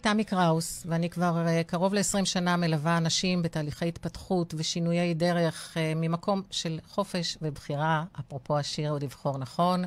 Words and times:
תמי 0.00 0.24
קראוס, 0.24 0.82
ואני 0.86 1.10
כבר 1.10 1.44
uh, 1.46 1.64
קרוב 1.64 1.94
ל-20 1.94 2.24
שנה 2.24 2.56
מלווה 2.56 2.96
אנשים 2.96 3.42
בתהליכי 3.42 3.88
התפתחות 3.88 4.54
ושינויי 4.56 5.14
דרך 5.14 5.74
uh, 5.74 5.78
ממקום 5.96 6.42
של 6.50 6.78
חופש 6.88 7.38
ובחירה, 7.42 8.04
אפרופו 8.20 8.58
השיר 8.58 8.92
לבחור 8.92 9.38
נכון. 9.38 9.84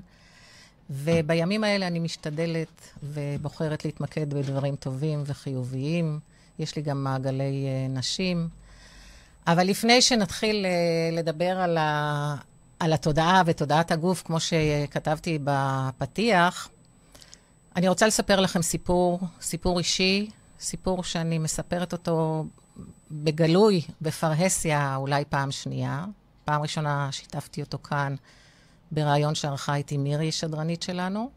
ובימים 0.90 1.64
האלה 1.64 1.88
אני 1.88 2.00
משתדלת 2.00 2.90
ובוחרת 3.04 3.86
להתמקד 3.86 4.34
בדברים 4.34 4.76
טובים 4.76 5.24
וחיוביים. 5.26 6.20
יש 6.60 6.76
לי 6.76 6.82
גם 6.82 7.04
מעגלי 7.04 7.66
uh, 7.66 7.98
נשים. 7.98 8.50
אבל 9.48 9.68
לפני 9.68 10.02
שנתחיל 10.02 10.66
לדבר 11.12 11.60
על, 11.60 11.78
ה, 11.78 12.36
על 12.80 12.94
התודעה 12.94 13.42
ותודעת 13.46 13.92
הגוף, 13.92 14.24
כמו 14.26 14.40
שכתבתי 14.40 15.40
בפתיח, 15.44 16.70
אני 17.76 17.88
רוצה 17.88 18.08
לספר 18.08 18.40
לכם 18.40 18.62
סיפור, 18.62 19.20
סיפור 19.42 19.80
אישי, 19.80 20.30
סיפור 20.60 21.04
שאני 21.04 21.38
מספרת 21.38 21.94
אותו 21.94 22.46
בגלוי, 23.12 23.82
בפרהסיה, 24.02 24.96
אולי 24.96 25.24
פעם 25.30 25.52
שנייה. 25.52 26.06
פעם 26.46 26.62
ראשונה 26.62 27.10
שיתפתי 27.12 27.62
אותו 27.62 27.78
כאן 27.78 28.16
בריאיון 28.92 29.36
שערכה 29.36 29.76
איתי 29.76 29.98
מירי, 29.98 30.32
שדרנית 30.32 30.84
שלנו. 30.84 31.30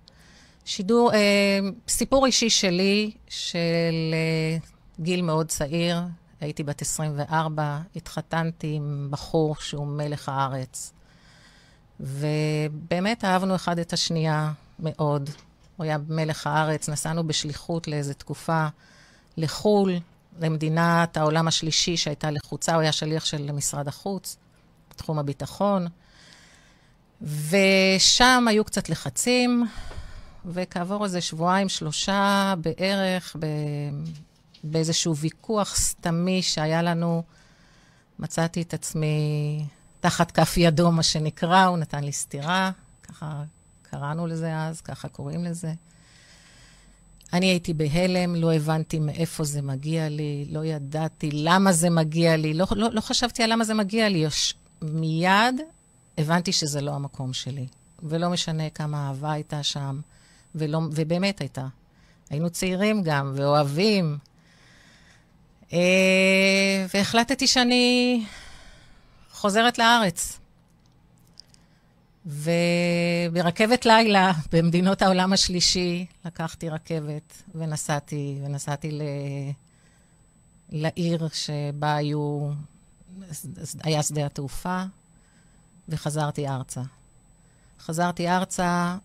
שידור, 0.65 1.13
אה, 1.15 1.59
סיפור 1.89 2.27
אישי 2.27 2.51
שלי, 2.51 3.11
של 3.29 4.15
אה, 4.15 4.57
גיל 5.01 5.23
מאוד 5.23 5.49
צעיר, 5.49 6.01
הייתי 6.41 6.63
בת 6.63 6.83
24, 6.83 7.79
התחתנתי 7.97 8.73
עם 8.75 9.09
בחור 9.11 9.57
שהוא 9.57 9.87
מלך 9.87 10.29
הארץ. 10.29 10.93
ובאמת 12.01 13.25
אהבנו 13.25 13.55
אחד 13.55 13.79
את 13.79 13.93
השנייה 13.93 14.53
מאוד. 14.79 15.31
הוא 15.77 15.85
היה 15.85 15.99
מלך 16.09 16.47
הארץ, 16.47 16.89
נסענו 16.89 17.27
בשליחות 17.27 17.89
לאיזו 17.89 18.15
תקופה 18.15 18.67
לחו"ל, 19.37 19.93
למדינת 20.41 21.17
העולם 21.17 21.49
השלישי 21.49 21.97
שהייתה 21.97 22.31
לחוצה, 22.31 22.75
הוא 22.75 22.83
היה 22.83 22.93
שליח 22.93 23.25
של 23.25 23.53
משרד 23.53 23.89
החוץ, 23.89 24.37
בתחום 24.91 25.19
הביטחון. 25.19 25.87
ושם 27.23 28.45
היו 28.49 28.65
קצת 28.65 28.89
לחצים, 28.89 29.67
וכעבור 30.47 31.05
איזה 31.05 31.21
שבועיים, 31.21 31.69
שלושה 31.69 32.55
בערך, 32.59 33.37
ב... 33.39 33.47
באיזשהו 34.65 35.17
ויכוח 35.17 35.77
סתמי 35.77 36.43
שהיה 36.43 36.83
לנו, 36.83 37.23
מצאתי 38.19 38.63
את 38.63 38.75
עצמי 38.75 39.67
תחת 40.01 40.31
כף 40.31 40.55
ידו, 40.57 40.93
מה 40.93 41.03
שנקרא, 41.03 41.65
הוא 41.65 41.79
נתן 41.79 42.05
לי 42.05 42.13
סטירה, 42.13 42.71
ככה 43.03 43.43
קראנו 43.95 44.27
לזה 44.27 44.57
אז, 44.57 44.81
ככה 44.81 45.09
קוראים 45.09 45.45
לזה. 45.45 45.73
אני 47.33 47.47
הייתי 47.47 47.75
בהלם, 47.75 48.35
לא 48.35 48.53
הבנתי 48.55 48.99
מאיפה 48.99 49.45
זה 49.45 49.63
מגיע 49.63 50.09
לי, 50.09 50.47
לא 50.51 50.65
ידעתי 50.65 51.31
למה 51.33 51.73
זה 51.73 51.91
מגיע 51.91 52.37
לי, 52.37 52.55
לא, 52.55 52.67
לא, 52.71 52.89
לא 52.93 53.01
חשבתי 53.01 53.43
על 53.43 53.53
למה 53.53 53.65
זה 53.65 53.75
מגיע 53.75 54.09
לי. 54.09 54.19
יש, 54.19 54.55
מיד 54.83 55.61
הבנתי 56.19 56.53
שזה 56.53 56.81
לא 56.81 56.95
המקום 56.95 57.33
שלי. 57.33 57.67
ולא 58.03 58.31
משנה 58.31 58.71
כמה 58.71 59.09
אהבה 59.09 59.33
הייתה 59.33 59.63
שם, 59.63 60.01
ולא, 60.55 60.81
ובאמת 60.93 61.41
הייתה. 61.41 61.67
היינו 62.31 62.51
צעירים 62.51 63.03
גם, 63.03 63.33
ואוהבים. 63.37 64.19
אה, 65.73 66.87
והחלטתי 66.95 67.47
שאני 67.47 68.25
חוזרת 69.33 69.79
לארץ. 69.79 70.39
וברכבת 72.27 73.87
לילה 73.87 74.33
במדינות 74.53 75.03
העולם 75.03 75.33
השלישי 75.33 76.07
לקחתי 76.25 76.69
רכבת 76.69 77.43
ונסעתי, 77.55 78.39
ונסעתי 78.45 78.91
ל... 78.91 79.03
לעיר 80.71 81.29
שבה 81.33 81.95
היו, 81.95 82.51
היה 83.83 84.03
שדה 84.03 84.27
התעופה, 84.27 84.83
וחזרתי 85.89 86.49
ארצה. 86.49 86.83
חזרתי 87.81 88.29
ארצה 88.29 88.97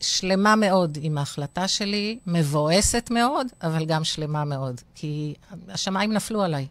ושלמה 0.00 0.56
מאוד 0.56 0.98
עם 1.00 1.18
ההחלטה 1.18 1.68
שלי, 1.68 2.18
מבואסת 2.26 3.08
מאוד, 3.10 3.46
אבל 3.62 3.84
גם 3.84 4.04
שלמה 4.04 4.44
מאוד, 4.44 4.80
כי 4.94 5.34
השמיים 5.68 6.12
נפלו 6.12 6.42
עליי. 6.42 6.66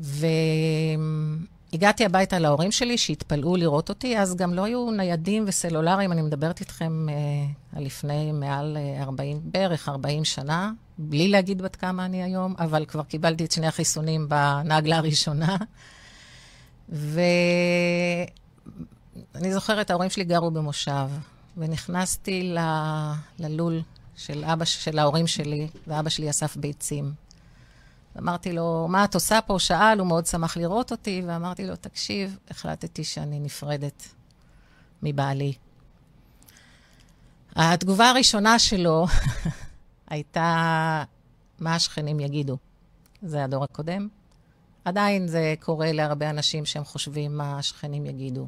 ו... 0.00 0.26
הגעתי 1.72 2.04
הביתה 2.04 2.38
להורים 2.38 2.72
שלי, 2.72 2.98
שהתפלאו 2.98 3.56
לראות 3.56 3.88
אותי, 3.88 4.18
אז 4.18 4.36
גם 4.36 4.54
לא 4.54 4.64
היו 4.64 4.90
ניידים 4.90 5.44
וסלולריים, 5.46 6.12
אני 6.12 6.22
מדברת 6.22 6.60
איתכם 6.60 7.06
אה, 7.08 7.14
על 7.78 7.84
לפני 7.84 8.32
מעל 8.32 8.76
40, 9.00 9.36
אה, 9.36 9.42
בערך 9.44 9.88
40 9.88 10.24
שנה, 10.24 10.72
בלי 10.98 11.28
להגיד 11.28 11.62
בת 11.62 11.76
כמה 11.76 12.04
אני 12.04 12.22
היום, 12.22 12.54
אבל 12.58 12.84
כבר 12.84 13.02
קיבלתי 13.02 13.44
את 13.44 13.52
שני 13.52 13.66
החיסונים 13.66 14.28
בנגלה 14.28 14.96
הראשונה. 14.96 15.56
ואני 16.88 18.26
זוכרת, 19.52 19.90
ההורים 19.90 20.10
שלי 20.10 20.24
גרו 20.24 20.50
במושב, 20.50 21.08
ונכנסתי 21.56 22.42
ל... 22.42 22.58
ללול 23.38 23.82
של 24.16 24.44
אבא, 24.44 24.64
של 24.64 24.98
ההורים 24.98 25.26
שלי, 25.26 25.68
ואבא 25.86 26.10
שלי 26.10 26.30
אסף 26.30 26.56
ביצים. 26.56 27.12
אמרתי 28.18 28.52
לו, 28.52 28.86
מה 28.90 29.04
את 29.04 29.14
עושה 29.14 29.40
פה? 29.40 29.58
שאל, 29.58 29.98
הוא 29.98 30.06
מאוד 30.06 30.26
שמח 30.26 30.56
לראות 30.56 30.90
אותי, 30.90 31.22
ואמרתי 31.26 31.66
לו, 31.66 31.76
תקשיב, 31.76 32.38
החלטתי 32.50 33.04
שאני 33.04 33.40
נפרדת 33.40 34.08
מבעלי. 35.02 35.52
התגובה 37.56 38.10
הראשונה 38.10 38.58
שלו 38.58 39.06
הייתה, 40.10 41.04
מה 41.60 41.74
השכנים 41.74 42.20
יגידו? 42.20 42.56
זה 43.22 43.44
הדור 43.44 43.64
הקודם. 43.64 44.08
עדיין 44.84 45.28
זה 45.28 45.54
קורה 45.60 45.92
להרבה 45.92 46.30
אנשים 46.30 46.64
שהם 46.64 46.84
חושבים 46.84 47.36
מה 47.36 47.58
השכנים 47.58 48.06
יגידו. 48.06 48.46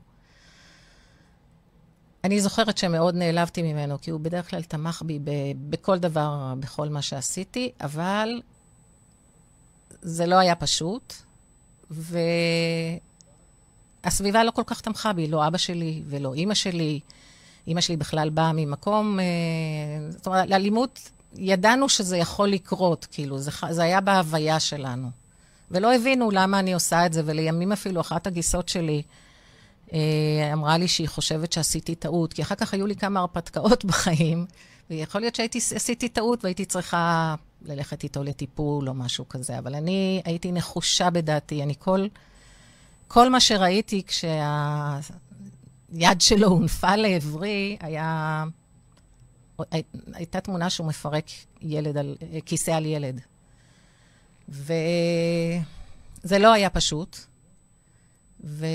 אני 2.25 2.41
זוכרת 2.41 2.79
שמאוד 2.79 3.15
נעלבתי 3.15 3.63
ממנו, 3.63 4.01
כי 4.01 4.11
הוא 4.11 4.21
בדרך 4.21 4.51
כלל 4.51 4.63
תמך 4.63 5.03
בי 5.07 5.19
בכל 5.69 5.99
דבר, 5.99 6.55
בכל 6.61 6.89
מה 6.89 7.03
שעשיתי, 7.03 7.73
אבל 7.81 8.41
זה 10.05 10.27
לא 10.27 10.37
היה 10.37 10.55
פשוט, 10.55 11.15
והסביבה 14.05 14.45
לא 14.45 14.51
כל 14.51 14.63
כך 14.67 14.81
תמכה 14.81 15.13
בי, 15.13 15.27
לא 15.27 15.47
אבא 15.47 15.59
שלי 15.59 16.03
ולא 16.07 16.35
אימא 16.35 16.55
שלי. 16.55 17.01
אימא 17.67 17.81
שלי 17.81 17.97
בכלל 17.97 18.31
באה 18.31 18.53
ממקום, 18.53 19.21
אה, 19.21 19.25
זאת 20.11 20.27
אומרת, 20.27 20.49
לאלימות, 20.49 21.11
ידענו 21.37 21.89
שזה 21.89 22.17
יכול 22.17 22.49
לקרות, 22.49 23.07
כאילו, 23.11 23.39
זה, 23.39 23.51
זה 23.71 23.83
היה 23.83 24.01
בהוויה 24.01 24.61
שלנו. 24.61 25.11
ולא 25.71 25.95
הבינו 25.95 26.31
למה 26.31 26.59
אני 26.59 26.75
עושה 26.75 27.07
את 27.07 27.13
זה, 27.13 27.23
ולימים 27.25 27.73
אפילו 27.73 28.01
אחת 28.01 28.27
הגיסות 28.27 28.69
שלי 28.69 29.03
אה, 29.93 30.51
אמרה 30.53 30.79
לי 30.79 30.89
שהיא 30.89 31.09
חושבת 31.09 31.53
שעשיתי 31.53 31.95
טעות, 31.95 32.33
כי 32.33 32.43
אחר 32.43 32.55
כך 32.55 32.75
היו 32.75 32.87
לי 32.87 32.97
כמה 32.97 33.21
הרפתקאות 33.21 33.85
בחיים, 33.89 34.47
ויכול 34.91 35.21
להיות 35.21 35.35
שעשיתי 35.35 36.09
טעות 36.09 36.45
והייתי 36.45 36.65
צריכה 36.65 37.35
ללכת 37.65 38.03
איתו 38.03 38.23
לטיפול 38.23 38.89
או 38.89 38.95
משהו 38.95 39.29
כזה, 39.29 39.59
אבל 39.59 39.75
אני 39.75 40.23
הייתי 40.25 40.53
נחושה 40.53 41.11
בדעתי. 41.11 41.63
אני 41.63 41.75
כל, 41.79 42.07
כל 43.09 43.31
מה 43.31 43.41
שראיתי 43.41 44.03
כשהיד 44.07 44.41
שלו 46.21 46.49
הונפה 46.49 46.97
לעברי, 46.97 47.77
היה... 47.81 48.45
הייתה 50.13 50.41
תמונה 50.41 50.71
שהוא 50.71 50.87
מפרק 50.87 51.27
ילד 51.61 51.97
על, 51.97 52.17
כיסא 52.47 52.71
על 52.71 52.87
ילד. 52.87 53.21
וזה 54.49 55.59
לא 56.39 56.53
היה 56.53 56.71
פשוט. 56.71 57.19
ו... 58.45 58.67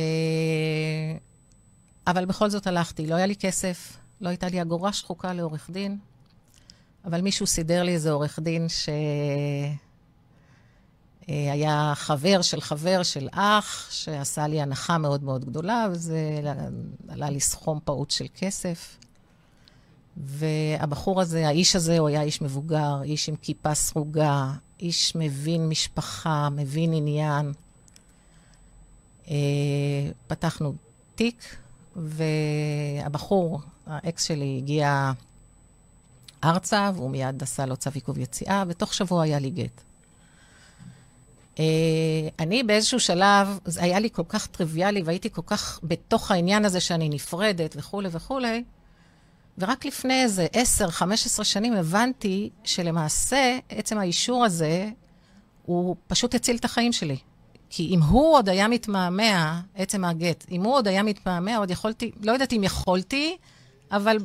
אבל 2.07 2.25
בכל 2.25 2.50
זאת 2.50 2.67
הלכתי. 2.67 3.07
לא 3.07 3.16
היה 3.16 3.25
לי 3.25 3.35
כסף, 3.35 3.97
לא 4.21 4.29
הייתה 4.29 4.47
לי 4.47 4.61
אגורה 4.61 4.94
שחוקה 4.94 5.33
לעורך 5.33 5.69
דין. 5.69 5.97
אבל 7.06 7.22
מישהו 7.22 7.48
סידר 7.48 7.84
לי 7.84 7.94
איזה 7.94 8.12
עורך 8.12 8.40
דין 8.40 8.68
שהיה 11.28 11.94
חבר 11.96 12.42
של 12.42 12.62
חבר 12.62 13.04
של 13.04 13.28
אח, 13.31 13.88
שעשה 13.92 14.48
לי 14.48 14.62
הנחה 14.62 14.98
מאוד 14.98 15.24
מאוד 15.24 15.46
גדולה, 15.46 15.88
וזה 15.92 16.40
עלה 17.07 17.30
לי 17.30 17.40
סכום 17.40 17.80
פעוט 17.84 18.12
של 18.12 18.25
כסף. 18.36 18.98
והבחור 20.18 21.22
הזה, 21.22 21.48
האיש 21.48 21.75
הזה, 21.75 22.00
הוא 22.00 22.07
היה 22.07 22.22
איש 22.22 22.42
מבוגר, 22.42 23.02
איש 23.04 23.30
עם 23.30 23.36
כיפה 23.36 23.74
סרוגה, 23.74 24.54
איש 24.80 25.16
מבין 25.16 25.69
משפחה, 25.69 26.50
מבין 26.50 26.94
עניין. 26.94 27.54
אה, 29.30 29.36
פתחנו 30.28 30.74
תיק, 31.16 31.56
והבחור, 31.95 33.62
האקס 33.88 34.24
שלי, 34.24 34.57
הגיע 34.57 35.12
ארצה, 36.44 36.91
והוא 36.95 37.09
מיד 37.09 37.44
עשה 37.44 37.65
לו 37.65 37.77
צו 37.77 37.89
עיכוב 37.94 38.18
יציאה, 38.18 38.63
ותוך 38.68 38.94
שבוע 38.94 39.24
היה 39.24 39.39
לי 39.39 39.50
גט. 39.50 39.81
Uh, 41.56 41.59
אני 42.39 42.63
באיזשהו 42.63 43.00
שלב, 43.00 43.59
זה 43.65 43.83
היה 43.83 44.00
לי 44.00 44.09
כל 44.09 44.24
כך 44.30 44.47
טריוויאלי, 44.47 45.01
והייתי 45.01 45.30
כל 45.30 45.41
כך 45.45 45.80
בתוך 45.83 46.31
העניין 46.31 46.65
הזה 46.65 46.80
שאני 46.80 47.09
נפרדת 47.09 47.75
וכולי 47.77 48.09
וכולי, 48.12 48.63
ורק 49.57 49.86
לפני 49.86 50.24
איזה 50.24 50.47
10-15 51.39 51.44
שנים 51.44 51.74
הבנתי 51.74 52.50
שלמעשה, 52.63 53.59
עצם 53.69 53.97
האישור 53.97 54.45
הזה, 54.45 54.89
הוא 55.65 55.95
פשוט 56.07 56.35
הציל 56.35 56.56
את 56.56 56.65
החיים 56.65 56.94
שלי. 56.94 57.18
כי 57.69 57.88
אם 57.88 58.01
הוא 58.01 58.33
עוד 58.35 58.50
היה 58.50 58.68
מתמהמה, 58.68 59.62
עצם 59.75 60.06
הגט, 60.06 60.45
אם 60.51 60.63
הוא 60.63 60.74
עוד 60.74 60.88
היה 60.88 61.03
מתמהמה, 61.03 61.57
עוד 61.57 61.71
יכולתי, 61.71 62.12
לא 62.21 62.31
יודעת 62.31 62.53
אם 62.53 62.63
יכולתי, 62.63 63.38
אבל 63.92 64.18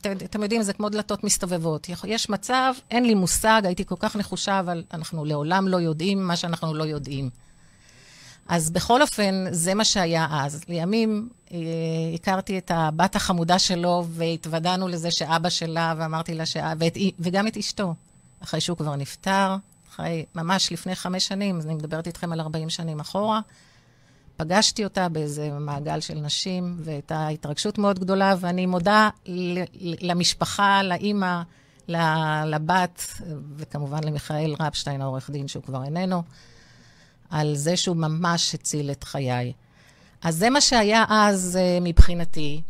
אתם 0.00 0.42
יודעים, 0.42 0.62
זה 0.62 0.72
כמו 0.72 0.88
דלתות 0.88 1.24
מסתובבות. 1.24 1.88
יש 2.04 2.30
מצב, 2.30 2.74
אין 2.90 3.04
לי 3.04 3.14
מושג, 3.14 3.62
הייתי 3.64 3.84
כל 3.84 3.94
כך 3.98 4.16
נחושה, 4.16 4.60
אבל 4.60 4.84
אנחנו 4.94 5.24
לעולם 5.24 5.68
לא 5.68 5.76
יודעים 5.76 6.26
מה 6.26 6.36
שאנחנו 6.36 6.74
לא 6.74 6.84
יודעים. 6.84 7.30
אז 8.48 8.70
בכל 8.70 9.02
אופן, 9.02 9.44
זה 9.50 9.74
מה 9.74 9.84
שהיה 9.84 10.26
אז. 10.30 10.60
לימים 10.68 11.28
אה, 11.52 11.58
הכרתי 12.14 12.58
את 12.58 12.70
הבת 12.74 13.16
החמודה 13.16 13.58
שלו, 13.58 14.04
והתוודענו 14.10 14.88
לזה 14.88 15.10
שאבא 15.10 15.48
שלה, 15.48 15.94
ואמרתי 15.98 16.34
לה 16.34 16.46
ש... 16.46 16.56
ואת... 16.78 16.96
וגם 17.20 17.46
את 17.46 17.56
אשתו, 17.56 17.94
אחרי 18.40 18.60
שהוא 18.60 18.76
כבר 18.76 18.96
נפטר, 18.96 19.56
אחרי, 19.90 20.24
ממש 20.34 20.72
לפני 20.72 20.94
חמש 20.94 21.26
שנים, 21.26 21.58
אז 21.58 21.66
אני 21.66 21.74
מדברת 21.74 22.06
איתכם 22.06 22.32
על 22.32 22.40
40 22.40 22.70
שנים 22.70 23.00
אחורה. 23.00 23.40
פגשתי 24.36 24.84
אותה 24.84 25.08
באיזה 25.08 25.50
מעגל 25.50 26.00
של 26.00 26.14
נשים, 26.14 26.76
והייתה 26.80 27.28
התרגשות 27.28 27.78
מאוד 27.78 27.98
גדולה, 27.98 28.34
ואני 28.40 28.66
מודה 28.66 29.08
למשפחה, 30.00 30.82
לאימא, 30.82 31.42
לבת, 32.46 33.02
וכמובן 33.56 34.04
למיכאל 34.04 34.54
רפשטיין, 34.60 35.02
העורך 35.02 35.30
דין, 35.30 35.48
שהוא 35.48 35.62
כבר 35.62 35.84
איננו, 35.84 36.22
על 37.30 37.56
זה 37.56 37.76
שהוא 37.76 37.96
ממש 37.96 38.54
הציל 38.54 38.90
את 38.90 39.04
חיי. 39.04 39.52
אז 40.22 40.36
זה 40.36 40.50
מה 40.50 40.60
שהיה 40.60 41.04
אז 41.08 41.58
uh, 41.58 41.84
מבחינתי, 41.84 42.62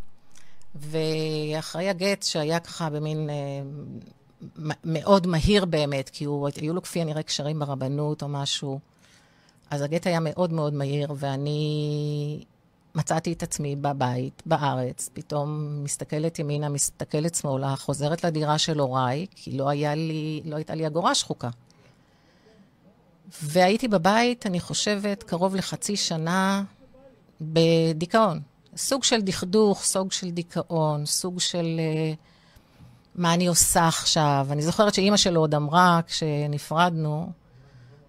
ואחרי 0.75 1.89
הגט, 1.89 2.23
שהיה 2.23 2.61
ככה 2.61 2.91
במין 2.91 3.31
uh, 3.31 4.73
מאוד 4.85 5.27
מהיר 5.27 5.65
באמת, 5.65 6.09
כי 6.09 6.25
הוא, 6.25 6.49
היו 6.61 6.75
לו 6.75 6.83
כפי 6.83 7.01
הנראה 7.01 7.23
קשרים 7.23 7.59
ברבנות 7.59 8.23
או 8.23 8.29
משהו, 8.29 8.81
אז 9.71 9.83
הגט 9.83 10.07
היה 10.07 10.21
מאוד 10.21 10.53
מאוד 10.53 10.75
מהיר, 10.75 11.13
ואני 11.17 12.45
מצאתי 12.95 13.33
את 13.33 13.43
עצמי 13.43 13.77
בבית, 13.77 14.43
בארץ, 14.47 15.11
פתאום 15.13 15.81
מסתכלת 15.85 16.39
ימינה, 16.39 16.69
מסתכלת 16.69 17.35
שמאלה, 17.35 17.77
חוזרת 17.77 18.25
לדירה 18.25 18.59
של 18.59 18.79
הוריי, 18.79 19.27
כי 19.35 19.59
לא, 19.59 19.71
לי, 19.73 20.43
לא 20.45 20.57
הייתה 20.57 20.75
לי 20.75 20.87
אגורה 20.87 21.15
שחוקה. 21.15 21.49
והייתי 23.43 23.89
בבית, 23.89 24.47
אני 24.47 24.61
חושבת, 24.61 25.23
קרוב 25.23 25.55
לחצי 25.55 25.97
שנה 25.97 26.63
בדיכאון. 27.41 28.41
סוג 28.77 29.05
של 29.05 29.21
דכדוך, 29.21 29.83
סוג 29.83 30.13
של 30.13 30.31
דיכאון, 30.31 31.07
סוג 31.07 31.41
של 31.41 31.81
uh, 32.15 32.17
מה 33.15 33.35
אני 33.35 33.47
עושה 33.47 33.89
עכשיו. 33.89 34.47
אני 34.51 34.63
זוכרת 34.63 34.95
שאימא 34.95 35.17
שלו 35.17 35.41
עוד 35.41 35.55
אמרה, 35.55 36.01
כשנפרדנו, 36.07 37.31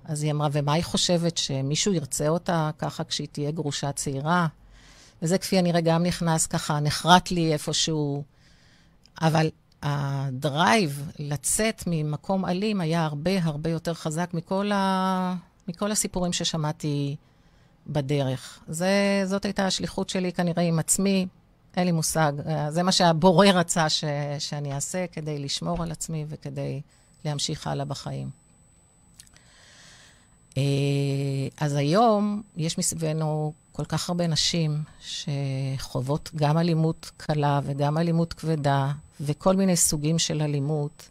אז 0.07 0.23
היא 0.23 0.31
אמרה, 0.31 0.47
ומה 0.51 0.73
היא 0.73 0.83
חושבת, 0.83 1.37
שמישהו 1.37 1.93
ירצה 1.93 2.27
אותה 2.27 2.69
ככה 2.77 3.03
כשהיא 3.03 3.27
תהיה 3.31 3.51
גרושה 3.51 3.91
צעירה? 3.91 4.47
וזה 5.21 5.37
כפי 5.37 5.57
הנראה 5.57 5.81
גם 5.81 6.03
נכנס 6.03 6.47
ככה, 6.47 6.79
נחרט 6.79 7.31
לי 7.31 7.53
איפשהו. 7.53 8.23
אבל 9.21 9.49
הדרייב 9.83 11.11
לצאת 11.19 11.83
ממקום 11.87 12.45
אלים 12.45 12.81
היה 12.81 13.05
הרבה 13.05 13.31
הרבה 13.43 13.69
יותר 13.69 13.93
חזק 13.93 14.29
מכל, 14.33 14.71
ה... 14.71 15.35
מכל 15.67 15.91
הסיפורים 15.91 16.33
ששמעתי 16.33 17.15
בדרך. 17.87 18.59
זה, 18.67 19.21
זאת 19.25 19.45
הייתה 19.45 19.67
השליחות 19.67 20.09
שלי 20.09 20.31
כנראה 20.33 20.63
עם 20.63 20.79
עצמי, 20.79 21.27
אין 21.77 21.85
לי 21.85 21.91
מושג. 21.91 22.33
זה 22.69 22.83
מה 22.83 22.91
שהבורא 22.91 23.47
רצה 23.47 23.89
ש... 23.89 24.03
שאני 24.39 24.73
אעשה 24.73 25.05
כדי 25.11 25.39
לשמור 25.39 25.83
על 25.83 25.91
עצמי 25.91 26.25
וכדי 26.29 26.81
להמשיך 27.25 27.67
הלאה 27.67 27.85
בחיים. 27.85 28.46
אה, 30.57 30.61
אז 31.57 31.75
היום 31.75 32.41
יש 32.57 32.77
מסביבנו 32.77 33.53
כל 33.71 33.85
כך 33.85 34.09
הרבה 34.09 34.27
נשים 34.27 34.83
שחוות 35.01 36.29
גם 36.35 36.57
אלימות 36.57 37.11
קלה 37.17 37.59
וגם 37.63 37.97
אלימות 37.97 38.33
כבדה, 38.33 38.91
וכל 39.21 39.55
מיני 39.55 39.75
סוגים 39.75 40.19
של 40.19 40.41
אלימות. 40.41 41.09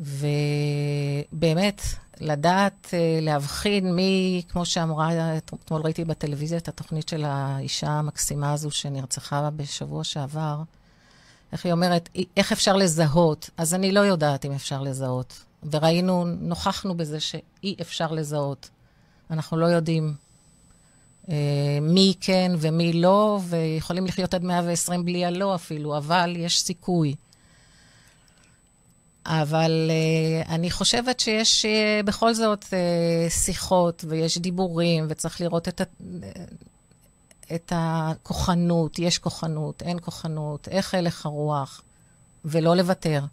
ובאמת, 0.00 1.82
לדעת 2.20 2.88
אה, 2.92 3.18
להבחין 3.22 3.94
מי, 3.94 4.42
כמו 4.48 4.66
שאמרה, 4.66 5.36
אתמול 5.36 5.82
ראיתי 5.82 6.04
בטלוויזיה 6.04 6.58
את 6.58 6.68
התוכנית 6.68 7.08
של 7.08 7.24
האישה 7.24 7.88
המקסימה 7.88 8.52
הזו 8.52 8.70
שנרצחה 8.70 9.50
בשבוע 9.56 10.04
שעבר, 10.04 10.62
איך 11.52 11.64
היא 11.64 11.72
אומרת, 11.72 12.08
איך 12.36 12.52
אפשר 12.52 12.76
לזהות? 12.76 13.50
אז 13.56 13.74
אני 13.74 13.92
לא 13.92 14.00
יודעת 14.00 14.44
אם 14.44 14.52
אפשר 14.52 14.82
לזהות. 14.82 15.44
וראינו, 15.70 16.24
נוכחנו 16.24 16.96
בזה 16.96 17.20
שאי 17.20 17.76
אפשר 17.80 18.12
לזהות. 18.12 18.68
אנחנו 19.30 19.56
לא 19.56 19.66
יודעים 19.66 20.14
אה, 21.28 21.78
מי 21.82 22.14
כן 22.20 22.52
ומי 22.58 22.92
לא, 22.92 23.40
ויכולים 23.48 24.06
לחיות 24.06 24.34
עד 24.34 24.44
120 24.44 25.04
בלי 25.04 25.24
הלא 25.24 25.54
אפילו, 25.54 25.96
אבל 25.96 26.34
יש 26.36 26.62
סיכוי. 26.62 27.14
אבל 29.26 29.90
uh, 29.90 30.48
אני 30.48 30.70
חושבת 30.70 31.20
שיש 31.20 31.64
uh, 31.64 32.06
בכל 32.06 32.34
זאת 32.34 32.64
uh, 32.64 33.30
שיחות 33.30 34.04
ויש 34.08 34.38
דיבורים, 34.38 35.06
וצריך 35.08 35.40
לראות 35.40 35.68
את, 35.68 35.80
ה, 35.80 35.84
את 37.54 37.72
הכוחנות, 37.76 38.98
יש 38.98 39.18
כוחנות, 39.18 39.82
אין 39.82 39.98
כוחנות, 40.00 40.68
איך 40.68 40.94
הלך 40.94 41.26
הרוח, 41.26 41.82
ולא 42.44 42.76
לוותר. 42.76 43.24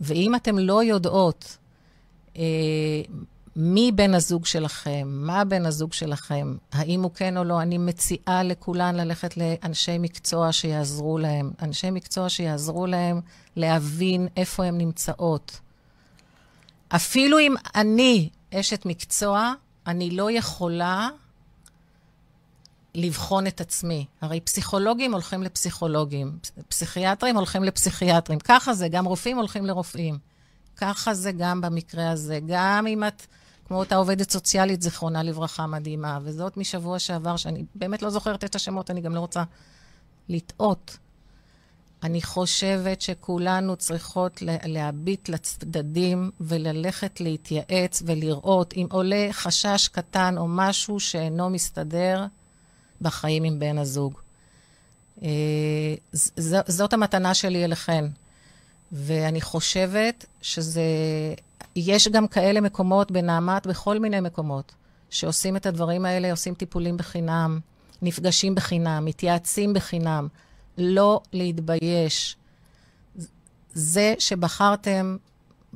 ואם 0.00 0.34
אתן 0.34 0.56
לא 0.56 0.84
יודעות 0.84 1.56
אה, 2.36 2.42
מי 3.56 3.92
בן 3.94 4.14
הזוג 4.14 4.46
שלכם, 4.46 5.08
מה 5.10 5.44
בן 5.44 5.66
הזוג 5.66 5.92
שלכם, 5.92 6.56
האם 6.72 7.02
הוא 7.02 7.10
כן 7.14 7.36
או 7.36 7.44
לא, 7.44 7.62
אני 7.62 7.78
מציעה 7.78 8.42
לכולן 8.42 8.94
ללכת 8.94 9.36
לאנשי 9.36 9.98
מקצוע 9.98 10.52
שיעזרו 10.52 11.18
להם. 11.18 11.50
אנשי 11.62 11.90
מקצוע 11.90 12.28
שיעזרו 12.28 12.86
להם 12.86 13.20
להבין 13.56 14.28
איפה 14.36 14.64
הן 14.64 14.78
נמצאות. 14.78 15.60
אפילו 16.88 17.38
אם 17.38 17.54
אני 17.74 18.28
אשת 18.54 18.86
מקצוע, 18.86 19.52
אני 19.86 20.10
לא 20.10 20.30
יכולה 20.30 21.08
לבחון 22.96 23.46
את 23.46 23.60
עצמי. 23.60 24.06
הרי 24.20 24.40
פסיכולוגים 24.40 25.12
הולכים 25.12 25.42
לפסיכולוגים, 25.42 26.38
פסיכיאטרים 26.68 27.36
הולכים 27.36 27.64
לפסיכיאטרים. 27.64 28.38
ככה 28.38 28.74
זה, 28.74 28.88
גם 28.88 29.04
רופאים 29.04 29.36
הולכים 29.36 29.66
לרופאים. 29.66 30.18
ככה 30.76 31.14
זה 31.14 31.32
גם 31.32 31.60
במקרה 31.60 32.10
הזה. 32.10 32.38
גם 32.46 32.86
אם 32.86 33.04
את, 33.04 33.26
כמו 33.68 33.78
אותה 33.78 33.96
עובדת 33.96 34.30
סוציאלית, 34.30 34.82
זיכרונה 34.82 35.22
לברכה, 35.22 35.66
מדהימה, 35.66 36.18
וזאת 36.22 36.56
משבוע 36.56 36.98
שעבר, 36.98 37.36
שאני 37.36 37.64
באמת 37.74 38.02
לא 38.02 38.10
זוכרת 38.10 38.44
את 38.44 38.54
השמות, 38.54 38.90
אני 38.90 39.00
גם 39.00 39.14
לא 39.14 39.20
רוצה 39.20 39.42
לטעות. 40.28 40.98
אני 42.02 42.22
חושבת 42.22 43.00
שכולנו 43.00 43.76
צריכות 43.76 44.42
להביט 44.64 45.28
לצדדים 45.28 46.30
וללכת 46.40 47.20
להתייעץ 47.20 48.02
ולראות 48.06 48.74
אם 48.76 48.86
עולה 48.90 49.28
חשש 49.32 49.88
קטן 49.88 50.38
או 50.38 50.48
משהו 50.48 51.00
שאינו 51.00 51.50
מסתדר 51.50 52.26
בחיים 53.00 53.44
עם 53.44 53.58
בן 53.58 53.78
הזוג. 53.78 54.20
אה, 55.22 55.94
זאת 56.66 56.92
המתנה 56.92 57.34
שלי 57.34 57.64
אליכן. 57.64 58.04
ואני 58.92 59.40
חושבת 59.40 60.26
שזה... 60.42 60.82
יש 61.76 62.08
גם 62.08 62.28
כאלה 62.28 62.60
מקומות 62.60 63.10
בנעמת, 63.10 63.66
בכל 63.66 63.98
מיני 63.98 64.20
מקומות, 64.20 64.74
שעושים 65.10 65.56
את 65.56 65.66
הדברים 65.66 66.04
האלה, 66.04 66.30
עושים 66.30 66.54
טיפולים 66.54 66.96
בחינם, 66.96 67.60
נפגשים 68.02 68.54
בחינם, 68.54 69.04
מתייעצים 69.04 69.74
בחינם. 69.74 70.28
לא 70.78 71.20
להתבייש. 71.32 72.36
זה 73.72 74.14
שבחרתם 74.18 75.16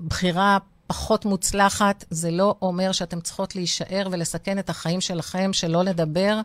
בחירה 0.08 0.58
פחות 0.86 1.24
מוצלחת, 1.24 2.04
זה 2.10 2.30
לא 2.30 2.54
אומר 2.62 2.92
שאתם 2.92 3.20
צריכות 3.20 3.56
להישאר 3.56 4.08
ולסכן 4.10 4.58
את 4.58 4.70
החיים 4.70 5.00
שלכם, 5.00 5.52
שלא 5.52 5.84
לדבר 5.84 6.40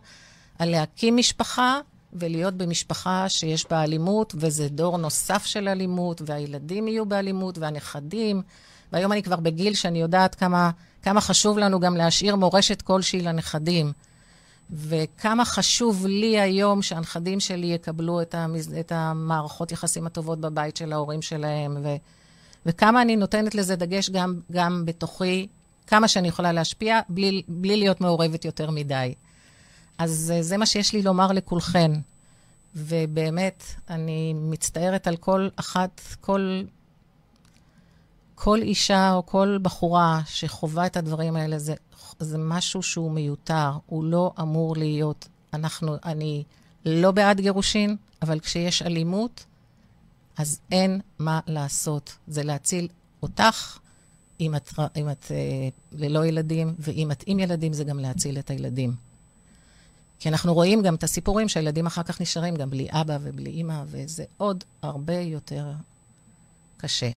על 0.60 0.70
להקים 0.70 1.18
משפחה 1.18 1.80
ולהיות 2.14 2.54
במשפחה 2.54 3.30
שיש 3.30 3.66
בה 3.70 3.84
אלימות, 3.84 4.36
וזה 4.38 4.70
דור 4.70 4.98
נוסף 4.98 5.46
של 5.46 5.68
אלימות, 5.68 6.22
והילדים 6.26 6.88
יהיו 6.88 7.06
באלימות, 7.06 7.58
והנכדים. 7.58 8.42
והיום 8.92 9.12
אני 9.12 9.24
כבר 9.24 9.36
בגיל 9.36 9.74
שאני 9.74 10.02
יודעת 10.02 10.36
כמה, 10.36 10.72
כמה 11.02 11.22
חשוב 11.22 11.58
לנו 11.58 11.80
גם 11.80 11.98
להשאיר 11.98 12.36
מורשת 12.36 12.82
כלשהי 12.82 13.22
לנכדים. 13.22 13.92
וכמה 14.72 15.46
חשוב 15.46 16.06
לי 16.06 16.40
היום 16.40 16.82
שהנכדים 16.82 17.40
שלי 17.40 17.68
יקבלו 17.68 18.22
את, 18.22 18.36
המז... 18.36 18.74
את 18.80 18.92
המערכות 18.92 19.72
יחסים 19.72 20.08
הטובות 20.08 20.40
בבית 20.40 20.78
של 20.78 20.94
ההורים 20.94 21.22
שלהם, 21.22 21.78
ו... 21.84 21.96
וכמה 22.66 23.02
אני 23.02 23.16
נותנת 23.16 23.56
לזה 23.56 23.76
דגש 23.76 24.10
גם, 24.10 24.40
גם 24.52 24.86
בתוכי, 24.86 25.48
כמה 25.88 26.08
שאני 26.08 26.28
יכולה 26.28 26.52
להשפיע, 26.52 27.00
בלי, 27.10 27.42
בלי 27.48 27.78
להיות 27.78 28.02
מעורבת 28.02 28.46
יותר 28.46 28.72
מדי. 28.72 29.14
אז 29.98 30.34
אה, 30.36 30.44
זה 30.44 30.58
מה 30.58 30.66
שיש 30.66 30.94
לי 30.94 31.02
לומר 31.02 31.32
לכולכן. 31.32 31.92
ובאמת, 32.76 33.64
אני 33.90 34.34
מצטערת 34.34 35.08
על 35.08 35.18
כל 35.18 35.48
אחת, 35.56 36.02
כל, 36.22 36.62
כל 38.36 38.62
אישה 38.62 39.14
או 39.14 39.26
כל 39.26 39.58
בחורה 39.62 40.22
שחווה 40.26 40.86
את 40.86 40.98
הדברים 40.98 41.36
האלה, 41.36 41.60
זה, 41.60 41.74
זה 42.20 42.38
משהו 42.38 42.84
שהוא 42.84 43.12
מיותר, 43.12 43.72
הוא 43.86 44.04
לא 44.04 44.32
אמור 44.40 44.76
להיות. 44.76 45.28
אנחנו, 45.54 45.96
אני 46.06 46.44
לא 46.86 47.12
בעד 47.12 47.42
גירושין, 47.42 47.96
אבל 48.22 48.40
כשיש 48.40 48.82
אלימות, 48.82 49.46
אז 50.38 50.60
אין 50.72 51.02
מה 51.20 51.40
לעשות. 51.48 52.16
זה 52.28 52.44
להציל 52.44 52.88
אותך, 53.24 53.78
אם 54.40 54.56
את, 54.56 54.70
אם 54.96 55.10
את 55.10 55.32
אה, 55.32 55.70
ללא 55.92 56.26
ילדים, 56.26 56.76
ואם 56.80 57.12
את 57.12 57.24
עם 57.28 57.40
ילדים, 57.40 57.74
זה 57.74 57.84
גם 57.84 58.00
להציל 58.00 58.40
את 58.40 58.50
הילדים. 58.50 58.96
כי 60.20 60.30
אנחנו 60.30 60.54
רואים 60.54 60.82
גם 60.82 60.96
את 60.96 61.04
הסיפורים 61.04 61.50
שהילדים 61.50 61.86
אחר 61.86 62.04
כך 62.04 62.22
נשארים 62.22 62.56
גם 62.56 62.70
בלי 62.70 62.88
אבא 62.92 63.18
ובלי 63.22 63.50
אימא, 63.50 63.84
וזה 63.88 64.24
עוד 64.38 64.64
הרבה 64.82 65.20
יותר 65.20 65.72
קשה. 66.78 67.10